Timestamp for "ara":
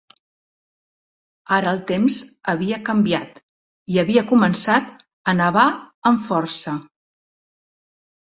1.57-1.73